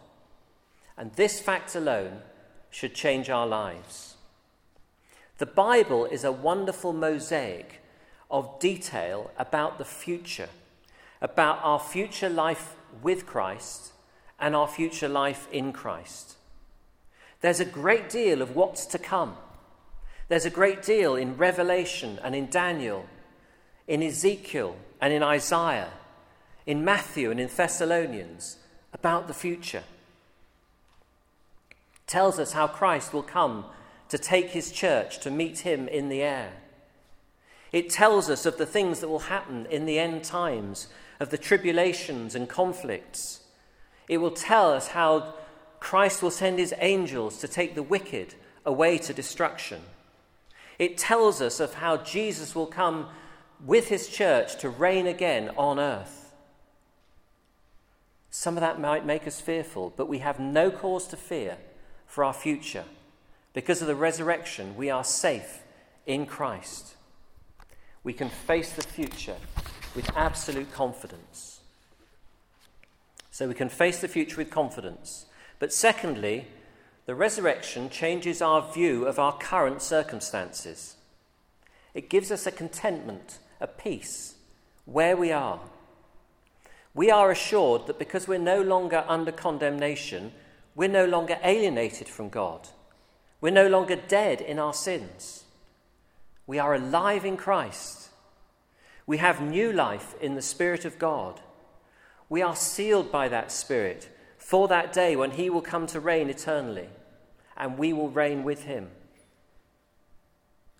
And 0.97 1.13
this 1.13 1.39
fact 1.39 1.75
alone 1.77 2.23
should 2.71 2.95
change 2.95 3.29
our 3.29 3.47
lives. 3.47 4.17
The 5.39 5.47
Bible 5.47 6.05
is 6.05 6.25
a 6.25 6.33
wonderful 6.33 6.93
mosaic 6.93 7.81
of 8.31 8.59
detail 8.61 9.31
about 9.39 9.79
the 9.79 9.85
future, 9.85 10.49
about 11.21 11.61
our 11.63 11.81
future 11.81 12.29
life 12.29 12.75
with 13.03 13.27
Christ 13.27 13.93
and 14.39 14.55
our 14.55 14.69
future 14.69 15.09
life 15.09 15.49
in 15.51 15.73
Christ. 15.73 16.37
There's 17.41 17.61
a 17.61 17.65
great 17.65 18.09
deal 18.09 18.43
of 18.43 18.55
what's 18.55 18.85
to 18.87 18.99
come. 18.99 19.37
There's 20.29 20.45
a 20.45 20.51
great 20.51 20.83
deal 20.83 21.17
in 21.17 21.37
Revelation 21.37 22.19
and 22.23 22.35
in 22.35 22.51
Daniel, 22.51 23.07
in 23.87 24.03
Ezekiel 24.03 24.77
and 25.01 25.13
in 25.13 25.23
Isaiah 25.23 25.91
in 26.69 26.85
Matthew 26.85 27.31
and 27.31 27.41
in 27.41 27.49
Thessalonians 27.49 28.59
about 28.93 29.27
the 29.27 29.33
future. 29.33 29.85
It 31.71 32.07
tells 32.07 32.39
us 32.39 32.53
how 32.53 32.67
Christ 32.67 33.15
will 33.15 33.23
come 33.23 33.65
to 34.09 34.19
take 34.19 34.51
his 34.51 34.73
church 34.73 35.19
to 35.21 35.31
meet 35.31 35.61
him 35.61 35.89
in 35.89 36.09
the 36.09 36.23
air. 36.23 36.53
It 37.73 37.91
tells 37.91 38.31
us 38.31 38.47
of 38.47 38.57
the 38.57 38.67
things 38.67 39.01
that 39.01 39.09
will 39.09 39.19
happen 39.21 39.67
in 39.67 39.85
the 39.85 39.99
end 39.99 40.25
times, 40.25 40.89
of 41.21 41.31
the 41.31 41.39
tribulations 41.39 42.35
and 42.35 42.49
conflicts. 42.49 43.41
It 44.09 44.19
will 44.19 44.31
tell 44.31 44.73
us 44.73 44.89
how 44.89 45.35
Christ 45.81 46.23
will 46.23 46.31
send 46.31 46.59
his 46.59 46.75
angels 46.79 47.39
to 47.39 47.49
take 47.49 47.75
the 47.75 47.83
wicked 47.83 48.35
away 48.65 48.99
to 48.99 49.13
destruction. 49.13 49.83
It 50.79 50.97
tells 50.97 51.41
us 51.41 51.61
of 51.61 51.75
how 51.75 51.99
Jesus 51.99 52.55
will 52.55 52.67
come 52.67 53.09
with 53.65 53.89
his 53.89 54.09
church 54.09 54.57
to 54.61 54.69
reign 54.69 55.07
again 55.07 55.51
on 55.57 55.79
earth. 55.79 56.33
Some 58.31 58.57
of 58.57 58.61
that 58.61 58.81
might 58.81 59.05
make 59.05 59.27
us 59.27 59.41
fearful, 59.41 59.93
but 59.97 60.09
we 60.09 60.19
have 60.19 60.39
no 60.39 60.71
cause 60.71 61.07
to 61.09 61.17
fear 61.17 61.59
for 62.07 62.23
our 62.23 62.33
future. 62.33 62.85
Because 63.53 63.81
of 63.81 63.89
the 63.89 63.95
resurrection, 63.95 64.77
we 64.77 64.91
are 64.91 65.05
safe 65.05 65.61
in 66.07 66.27
Christ. 66.27 66.95
We 68.05 68.13
can 68.13 68.29
face 68.29 68.73
the 68.73 68.83
future 68.83 69.37
with 69.95 70.11
absolute 70.17 70.73
confidence. 70.73 71.61
So 73.31 73.49
we 73.49 73.55
can 73.55 73.69
face 73.69 74.01
the 74.01 74.09
future 74.09 74.37
with 74.37 74.51
confidence. 74.51 75.27
But 75.59 75.73
secondly, 75.73 76.47
the 77.07 77.15
resurrection 77.15 77.91
changes 77.91 78.43
our 78.43 78.73
view 78.73 79.07
of 79.07 79.19
our 79.19 79.37
current 79.37 79.83
circumstances. 79.83 80.97
It 81.95 82.11
gives 82.11 82.31
us 82.31 82.47
a 82.47 82.53
contentment, 82.53 83.39
a 83.61 83.67
peace, 83.67 84.35
where 84.85 85.17
we 85.17 85.33
are 85.33 85.61
we 86.99 87.13
are 87.13 87.31
assured 87.31 87.87
that 87.87 88.01
because 88.01 88.27
we're 88.27 88.39
no 88.39 88.61
longer 88.61 89.05
under 89.07 89.31
condemnation, 89.31 90.33
we're 90.75 90.89
no 90.89 91.05
longer 91.05 91.39
alienated 91.45 92.09
from 92.09 92.29
God. 92.29 92.69
We're 93.41 93.51
no 93.51 93.69
longer 93.69 93.97
dead 93.97 94.41
in 94.41 94.59
our 94.59 94.75
sins. 94.75 95.45
We 96.47 96.59
are 96.59 96.75
alive 96.75 97.25
in 97.25 97.37
Christ. 97.37 98.09
We 99.07 99.19
have 99.19 99.41
new 99.41 99.73
life 99.73 100.15
in 100.21 100.35
the 100.35 100.43
Spirit 100.43 100.85
of 100.85 100.99
God. 100.99 101.41
We 102.29 102.43
are 102.43 102.57
sealed 102.57 103.13
by 103.13 103.29
that 103.29 103.53
Spirit 103.53 104.09
for 104.37 104.69
that 104.69 104.93
day 104.93 105.17
when 105.17 105.33
He 105.33 105.51
will 105.51 105.63
come 105.63 105.87
to 105.89 106.01
reign 106.01 106.29
eternally, 106.31 106.89
and 107.57 107.79
we 107.79 107.93
will 107.93 108.11
reign 108.11 108.45
with 108.45 108.65
Him. 108.65 108.91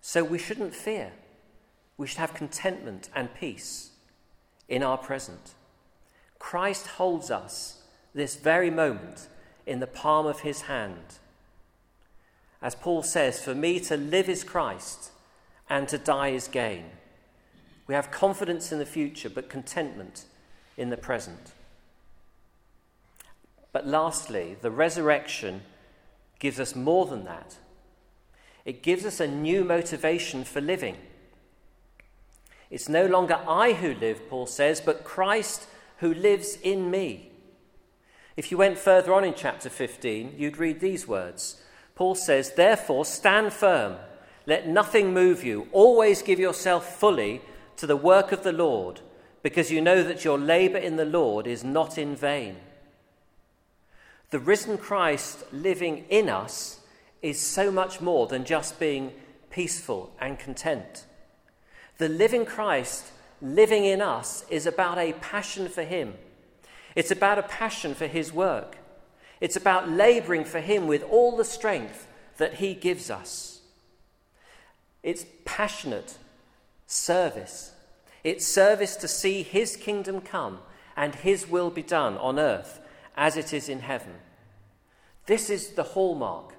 So 0.01 0.23
we 0.23 0.37
shouldn't 0.37 0.73
fear. 0.73 1.11
We 1.97 2.07
should 2.07 2.19
have 2.19 2.33
contentment 2.33 3.09
and 3.15 3.33
peace 3.33 3.91
in 4.67 4.83
our 4.83 4.97
present. 4.97 5.53
Christ 6.39 6.87
holds 6.87 7.29
us 7.29 7.83
this 8.13 8.37
very 8.37 8.69
moment 8.69 9.27
in 9.65 9.79
the 9.79 9.87
palm 9.87 10.25
of 10.25 10.39
his 10.39 10.61
hand. 10.61 11.19
As 12.61 12.75
Paul 12.75 13.03
says, 13.03 13.41
for 13.41 13.55
me 13.55 13.79
to 13.81 13.95
live 13.95 14.27
is 14.27 14.43
Christ 14.43 15.11
and 15.69 15.87
to 15.87 15.97
die 15.97 16.29
is 16.29 16.47
gain. 16.47 16.85
We 17.87 17.95
have 17.95 18.11
confidence 18.11 18.71
in 18.71 18.79
the 18.79 18.85
future, 18.85 19.29
but 19.29 19.49
contentment 19.49 20.25
in 20.77 20.89
the 20.89 20.97
present. 20.97 21.53
But 23.71 23.87
lastly, 23.87 24.57
the 24.61 24.71
resurrection 24.71 25.61
gives 26.39 26.59
us 26.59 26.75
more 26.75 27.05
than 27.05 27.23
that. 27.25 27.57
It 28.65 28.83
gives 28.83 29.05
us 29.05 29.19
a 29.19 29.27
new 29.27 29.63
motivation 29.63 30.43
for 30.43 30.61
living. 30.61 30.97
It's 32.69 32.89
no 32.89 33.05
longer 33.05 33.39
I 33.47 33.73
who 33.73 33.93
live, 33.95 34.29
Paul 34.29 34.45
says, 34.45 34.81
but 34.81 35.03
Christ 35.03 35.67
who 35.97 36.13
lives 36.13 36.55
in 36.55 36.91
me. 36.91 37.31
If 38.37 38.51
you 38.51 38.57
went 38.57 38.77
further 38.77 39.13
on 39.13 39.23
in 39.23 39.33
chapter 39.33 39.69
15, 39.69 40.35
you'd 40.37 40.57
read 40.57 40.79
these 40.79 41.07
words 41.07 41.61
Paul 41.99 42.15
says, 42.15 42.53
Therefore, 42.53 43.03
stand 43.03 43.51
firm. 43.51 43.97
Let 44.45 44.65
nothing 44.65 45.13
move 45.13 45.43
you. 45.43 45.67
Always 45.73 46.21
give 46.21 46.39
yourself 46.39 46.97
fully 46.97 47.41
to 47.75 47.85
the 47.85 47.97
work 47.97 48.31
of 48.31 48.41
the 48.41 48.53
Lord, 48.53 49.01
because 49.43 49.69
you 49.69 49.81
know 49.81 50.01
that 50.03 50.23
your 50.23 50.37
labor 50.37 50.77
in 50.77 50.95
the 50.95 51.03
Lord 51.03 51.45
is 51.45 51.61
not 51.61 51.97
in 51.97 52.15
vain. 52.15 52.55
The 54.29 54.39
risen 54.39 54.77
Christ 54.77 55.43
living 55.51 56.05
in 56.09 56.29
us 56.29 56.79
is 57.21 57.37
so 57.37 57.69
much 57.69 57.99
more 57.99 58.27
than 58.27 58.45
just 58.45 58.79
being 58.79 59.11
peaceful 59.49 60.15
and 60.21 60.39
content. 60.39 61.05
The 61.97 62.07
living 62.07 62.45
Christ 62.45 63.11
living 63.41 63.83
in 63.83 64.01
us 64.01 64.45
is 64.49 64.65
about 64.65 64.99
a 64.99 65.11
passion 65.19 65.67
for 65.67 65.83
Him. 65.83 66.13
It's 66.95 67.11
about 67.11 67.39
a 67.39 67.43
passion 67.43 67.93
for 67.93 68.07
His 68.07 68.31
work. 68.31 68.77
It's 69.41 69.55
about 69.55 69.89
laboring 69.89 70.45
for 70.45 70.59
Him 70.59 70.87
with 70.87 71.03
all 71.03 71.35
the 71.35 71.45
strength 71.45 72.07
that 72.37 72.55
He 72.55 72.73
gives 72.73 73.09
us. 73.09 73.61
It's 75.03 75.25
passionate 75.45 76.17
service. 76.87 77.73
It's 78.23 78.45
service 78.45 78.95
to 78.97 79.07
see 79.07 79.43
His 79.43 79.75
kingdom 79.75 80.21
come 80.21 80.59
and 80.97 81.15
His 81.15 81.47
will 81.47 81.69
be 81.69 81.83
done 81.83 82.17
on 82.17 82.39
earth 82.39 82.79
as 83.15 83.37
it 83.37 83.53
is 83.53 83.69
in 83.69 83.79
heaven. 83.79 84.13
This 85.25 85.49
is 85.49 85.69
the 85.69 85.83
hallmark 85.83 86.55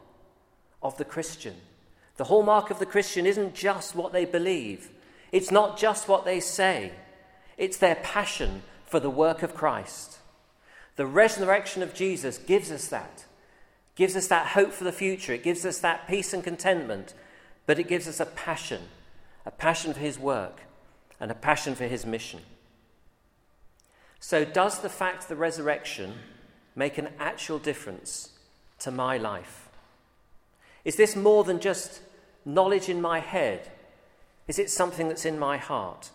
of 0.83 0.97
the 0.97 1.05
Christian. 1.05 1.57
The 2.17 2.25
hallmark 2.25 2.71
of 2.71 2.79
the 2.79 2.87
Christian 2.87 3.27
isn't 3.27 3.55
just 3.55 3.95
what 3.95 4.13
they 4.13 4.25
believe, 4.25 4.91
it's 5.33 5.51
not 5.51 5.79
just 5.79 6.09
what 6.09 6.25
they 6.25 6.41
say, 6.41 6.93
it's 7.57 7.77
their 7.77 7.97
passion 7.97 8.63
for 8.87 9.01
the 9.01 9.11
work 9.11 9.43
of 9.43 9.55
Christ. 9.55 10.20
The 11.01 11.07
resurrection 11.07 11.83
of 11.83 11.95
Jesus 11.95 12.37
gives 12.37 12.71
us 12.71 12.89
that, 12.89 13.25
gives 13.95 14.17
us 14.17 14.27
that 14.27 14.49
hope 14.49 14.71
for 14.71 14.85
the 14.85 14.93
future, 14.93 15.33
it 15.33 15.43
gives 15.43 15.65
us 15.65 15.79
that 15.79 16.07
peace 16.07 16.35
and 16.35 16.45
contentment, 16.45 17.15
but 17.65 17.79
it 17.79 17.89
gives 17.89 18.07
us 18.07 18.21
a 18.21 18.27
passion, 18.27 18.83
a 19.47 19.51
passion 19.51 19.95
for 19.95 20.01
his 20.01 20.19
work, 20.19 20.61
and 21.19 21.31
a 21.31 21.35
passion 21.35 21.75
for 21.75 21.85
his 21.85 22.05
mission. 22.05 22.41
So, 24.19 24.45
does 24.45 24.81
the 24.81 24.91
fact 24.91 25.23
of 25.23 25.29
the 25.31 25.37
resurrection 25.37 26.17
make 26.77 26.99
an 26.99 27.09
actual 27.19 27.59
difference 27.59 28.33
to 28.81 28.91
my 28.91 29.17
life? 29.17 29.71
Is 30.85 30.97
this 30.97 31.17
more 31.17 31.45
than 31.45 31.61
just 31.61 32.03
knowledge 32.45 32.91
in 32.91 33.01
my 33.01 33.21
head? 33.21 33.71
Is 34.47 34.59
it 34.59 34.69
something 34.69 35.09
that's 35.09 35.25
in 35.25 35.39
my 35.39 35.57
heart? 35.57 36.11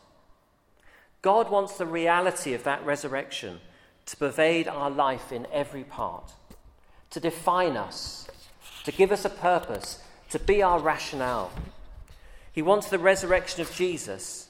God 1.24 1.50
wants 1.50 1.76
the 1.76 1.88
reality 1.88 2.54
of 2.54 2.64
that 2.66 2.86
resurrection 2.86 3.62
to 4.06 4.18
pervade 4.18 4.68
our 4.68 4.90
life 4.90 5.32
in 5.32 5.48
every 5.52 5.84
part, 5.84 6.32
to 7.10 7.20
define 7.20 7.76
us, 7.78 8.28
to 8.84 8.92
give 8.92 9.12
us 9.12 9.26
a 9.26 9.30
purpose, 9.30 10.00
to 10.30 10.40
be 10.40 10.62
our 10.62 10.80
rationale. 10.80 11.52
He 12.52 12.62
wants 12.62 12.90
the 12.90 13.00
resurrection 13.00 13.62
of 13.62 13.74
Jesus 13.74 14.50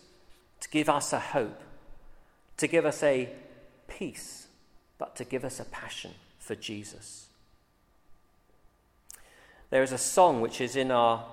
to 0.59 0.69
give 0.69 0.89
us 0.89 1.13
a 1.13 1.19
hope, 1.19 1.61
to 2.57 2.67
give 2.67 2.85
us 2.85 3.01
a 3.03 3.29
peace, 3.87 4.47
but 4.97 5.15
to 5.15 5.23
give 5.23 5.43
us 5.43 5.59
a 5.59 5.65
passion 5.65 6.11
for 6.39 6.55
Jesus. 6.55 7.27
There 9.69 9.83
is 9.83 9.91
a 9.91 9.97
song 9.97 10.41
which 10.41 10.61
is 10.61 10.75
in 10.75 10.91
our 10.91 11.25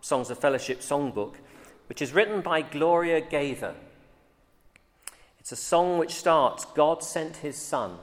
Songs 0.00 0.30
of 0.30 0.38
Fellowship 0.38 0.80
songbook, 0.80 1.34
which 1.88 2.02
is 2.02 2.12
written 2.12 2.40
by 2.40 2.62
Gloria 2.62 3.20
Gaither. 3.20 3.74
It's 5.46 5.52
a 5.52 5.56
song 5.64 5.98
which 5.98 6.10
starts, 6.10 6.64
God 6.64 7.04
sent 7.04 7.36
his 7.36 7.56
son. 7.56 7.98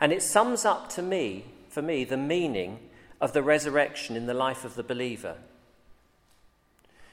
And 0.00 0.12
it 0.12 0.24
sums 0.24 0.64
up 0.64 0.88
to 0.94 1.02
me, 1.02 1.44
for 1.68 1.82
me, 1.82 2.02
the 2.02 2.16
meaning 2.16 2.80
of 3.20 3.32
the 3.32 3.44
resurrection 3.44 4.16
in 4.16 4.26
the 4.26 4.34
life 4.34 4.64
of 4.64 4.74
the 4.74 4.82
believer. 4.82 5.36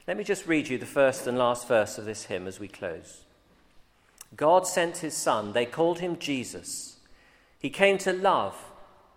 Let 0.07 0.17
me 0.17 0.23
just 0.23 0.47
read 0.47 0.67
you 0.67 0.79
the 0.79 0.87
first 0.87 1.27
and 1.27 1.37
last 1.37 1.67
verse 1.67 1.99
of 1.99 2.05
this 2.05 2.23
hymn 2.23 2.47
as 2.47 2.59
we 2.59 2.67
close. 2.67 3.21
God 4.35 4.65
sent 4.65 4.97
his 4.97 5.15
son, 5.15 5.53
they 5.53 5.67
called 5.67 5.99
him 5.99 6.17
Jesus. 6.17 6.97
He 7.59 7.69
came 7.69 7.99
to 7.99 8.11
love, 8.11 8.55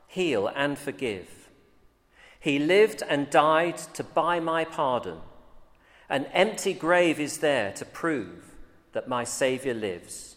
heal, 0.07 0.47
and 0.55 0.79
forgive. 0.79 1.49
He 2.39 2.59
lived 2.59 3.03
and 3.09 3.31
died 3.31 3.79
to 3.95 4.05
buy 4.05 4.41
my 4.41 4.67
pardon. 4.67 5.21
An 6.11 6.27
empty 6.35 6.75
grave 6.75 7.19
is 7.19 7.39
there 7.39 7.73
to 7.73 7.87
prove 7.87 8.50
that 8.93 9.09
my 9.09 9.25
Saviour 9.25 9.75
lives. 9.75 10.37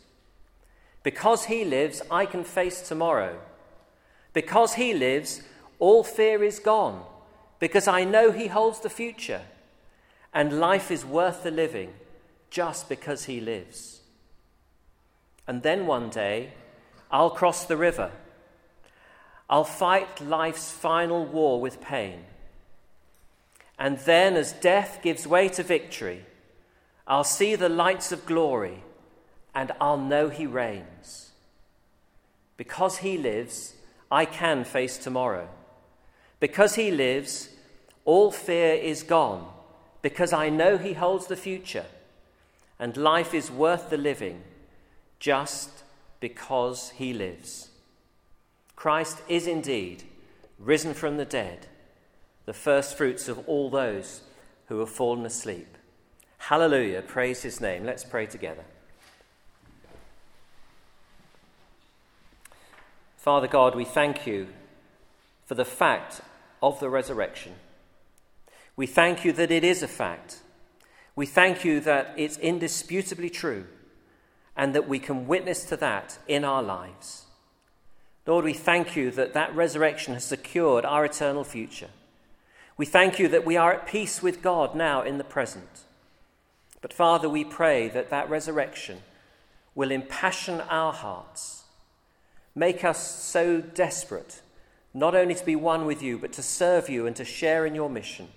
Because 1.03 1.45
he 1.45 1.65
lives, 1.65 2.01
I 2.09 2.25
can 2.25 2.43
face 2.43 2.81
tomorrow. 2.81 3.39
Because 4.31 4.75
he 4.75 4.93
lives, 4.93 5.41
all 5.79 6.03
fear 6.03 6.43
is 6.43 6.59
gone. 6.59 7.03
Because 7.59 7.87
I 7.87 8.03
know 8.03 8.31
he 8.31 8.47
holds 8.47 8.79
the 8.79 8.89
future. 8.89 9.41
And 10.33 10.59
life 10.59 10.89
is 10.89 11.05
worth 11.05 11.43
the 11.43 11.51
living 11.51 11.93
just 12.49 12.87
because 12.87 13.25
he 13.25 13.41
lives. 13.41 14.01
And 15.47 15.61
then 15.61 15.85
one 15.85 16.09
day, 16.09 16.53
I'll 17.11 17.29
cross 17.29 17.65
the 17.65 17.77
river. 17.77 18.11
I'll 19.49 19.63
fight 19.63 20.21
life's 20.21 20.71
final 20.71 21.25
war 21.25 21.59
with 21.59 21.81
pain. 21.81 22.25
And 23.77 23.99
then, 23.99 24.35
as 24.35 24.53
death 24.53 24.99
gives 25.03 25.27
way 25.27 25.49
to 25.49 25.63
victory, 25.63 26.25
I'll 27.07 27.23
see 27.23 27.55
the 27.55 27.69
lights 27.69 28.11
of 28.11 28.25
glory 28.25 28.83
and 29.53 29.71
I'll 29.79 29.97
know 29.97 30.29
he 30.29 30.45
reigns. 30.45 31.31
Because 32.57 32.97
he 32.97 33.17
lives, 33.17 33.75
I 34.11 34.25
can 34.25 34.63
face 34.63 34.97
tomorrow. 34.97 35.49
Because 36.39 36.75
he 36.75 36.91
lives, 36.91 37.49
all 38.05 38.31
fear 38.31 38.73
is 38.73 39.03
gone. 39.03 39.47
Because 40.01 40.33
I 40.33 40.49
know 40.49 40.77
he 40.77 40.93
holds 40.93 41.27
the 41.27 41.35
future. 41.35 41.85
And 42.79 42.97
life 42.97 43.33
is 43.33 43.51
worth 43.51 43.89
the 43.89 43.97
living 43.97 44.43
just 45.19 45.83
because 46.19 46.91
he 46.91 47.13
lives. 47.13 47.69
Christ 48.75 49.21
is 49.27 49.47
indeed 49.47 50.03
risen 50.59 50.93
from 50.93 51.17
the 51.17 51.25
dead, 51.25 51.67
the 52.45 52.53
first 52.53 52.97
fruits 52.97 53.27
of 53.27 53.47
all 53.47 53.69
those 53.69 54.21
who 54.67 54.79
have 54.79 54.89
fallen 54.89 55.25
asleep. 55.25 55.77
Hallelujah. 56.47 57.01
Praise 57.01 57.41
his 57.41 57.61
name. 57.61 57.85
Let's 57.85 58.03
pray 58.03 58.25
together. 58.25 58.65
Father 63.15 63.47
God, 63.47 63.75
we 63.75 63.85
thank 63.85 64.27
you 64.27 64.47
for 65.45 65.55
the 65.55 65.63
fact 65.63 66.19
of 66.61 66.81
the 66.81 66.89
resurrection. 66.89 67.53
We 68.75 68.87
thank 68.87 69.23
you 69.23 69.31
that 69.31 69.51
it 69.51 69.63
is 69.63 69.81
a 69.83 69.87
fact. 69.87 70.39
We 71.15 71.25
thank 71.25 71.63
you 71.63 71.79
that 71.79 72.13
it's 72.17 72.37
indisputably 72.39 73.29
true 73.29 73.65
and 74.57 74.75
that 74.75 74.89
we 74.89 74.99
can 74.99 75.25
witness 75.25 75.63
to 75.69 75.77
that 75.77 76.17
in 76.27 76.43
our 76.43 76.61
lives. 76.61 77.23
Lord, 78.27 78.43
we 78.43 78.53
thank 78.53 78.97
you 78.97 79.11
that 79.11 79.33
that 79.33 79.55
resurrection 79.55 80.13
has 80.13 80.25
secured 80.25 80.83
our 80.83 81.05
eternal 81.05 81.45
future. 81.45 81.91
We 82.75 82.85
thank 82.85 83.17
you 83.17 83.29
that 83.29 83.45
we 83.45 83.55
are 83.55 83.71
at 83.71 83.87
peace 83.87 84.21
with 84.21 84.41
God 84.41 84.75
now 84.75 85.03
in 85.03 85.17
the 85.17 85.23
present. 85.23 85.85
But 86.83 86.91
Father, 86.91 87.29
we 87.29 87.45
pray 87.45 87.87
that 87.87 88.09
that 88.09 88.29
resurrection 88.29 89.03
will 89.73 89.89
impassion 89.89 90.59
our 90.59 90.91
hearts, 90.91 91.63
make 92.53 92.83
us 92.83 93.23
so 93.23 93.61
desperate, 93.61 94.41
not 94.93 95.15
only 95.15 95.33
to 95.33 95.45
be 95.45 95.55
one 95.55 95.85
with 95.85 96.03
you, 96.03 96.17
but 96.17 96.33
to 96.33 96.43
serve 96.43 96.89
you 96.89 97.07
and 97.07 97.15
to 97.15 97.23
share 97.23 97.65
in 97.65 97.73
your 97.73 97.89
mission, 97.89 98.27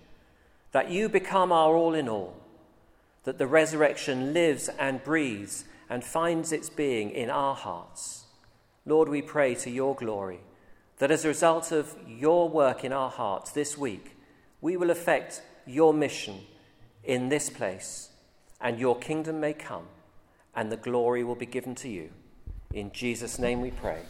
that 0.70 0.92
you 0.92 1.08
become 1.08 1.50
our 1.50 1.74
all 1.74 1.92
in 1.92 2.08
all, 2.08 2.36
that 3.24 3.38
the 3.38 3.48
resurrection 3.48 4.32
lives 4.32 4.70
and 4.78 5.02
breathes 5.02 5.64
and 5.90 6.04
finds 6.04 6.52
its 6.52 6.70
being 6.70 7.10
in 7.10 7.30
our 7.30 7.56
hearts. 7.56 8.26
Lord, 8.86 9.08
we 9.08 9.22
pray 9.22 9.56
to 9.56 9.70
your 9.70 9.96
glory 9.96 10.38
that 10.98 11.10
as 11.10 11.24
a 11.24 11.28
result 11.28 11.72
of 11.72 11.96
your 12.06 12.48
work 12.48 12.84
in 12.84 12.92
our 12.92 13.10
hearts 13.10 13.50
this 13.50 13.76
week, 13.76 14.16
we 14.60 14.76
will 14.76 14.90
effect 14.90 15.42
your 15.66 15.92
mission 15.92 16.42
in 17.02 17.28
this 17.28 17.50
place 17.50 18.10
and 18.66 18.80
your 18.80 18.98
kingdom 18.98 19.38
may 19.38 19.52
come, 19.52 19.86
and 20.56 20.72
the 20.72 20.76
glory 20.76 21.22
will 21.22 21.36
be 21.36 21.46
given 21.46 21.72
to 21.72 21.88
you. 21.88 22.10
In 22.74 22.90
Jesus' 22.90 23.38
name 23.38 23.60
we 23.60 23.70
pray. 23.70 24.02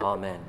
Amen. 0.00 0.40